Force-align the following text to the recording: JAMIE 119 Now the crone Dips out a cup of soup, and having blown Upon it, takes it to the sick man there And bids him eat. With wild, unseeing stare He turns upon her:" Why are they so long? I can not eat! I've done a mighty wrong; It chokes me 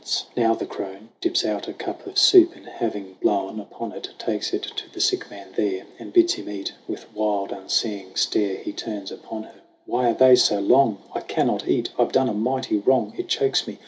JAMIE 0.03 0.47
119 0.47 0.47
Now 0.47 0.55
the 0.55 0.65
crone 0.65 1.09
Dips 1.21 1.45
out 1.45 1.67
a 1.67 1.73
cup 1.73 2.07
of 2.07 2.17
soup, 2.17 2.55
and 2.55 2.65
having 2.65 3.17
blown 3.21 3.59
Upon 3.59 3.91
it, 3.91 4.09
takes 4.17 4.51
it 4.51 4.63
to 4.63 4.91
the 4.91 4.99
sick 4.99 5.29
man 5.29 5.49
there 5.55 5.85
And 5.99 6.11
bids 6.11 6.33
him 6.33 6.49
eat. 6.49 6.73
With 6.87 7.05
wild, 7.13 7.51
unseeing 7.51 8.15
stare 8.15 8.57
He 8.63 8.73
turns 8.73 9.11
upon 9.11 9.43
her:" 9.43 9.61
Why 9.85 10.09
are 10.09 10.15
they 10.15 10.35
so 10.37 10.59
long? 10.59 11.03
I 11.13 11.19
can 11.19 11.45
not 11.45 11.67
eat! 11.67 11.91
I've 11.99 12.11
done 12.11 12.29
a 12.29 12.33
mighty 12.33 12.77
wrong; 12.79 13.13
It 13.15 13.27
chokes 13.27 13.67
me 13.67 13.77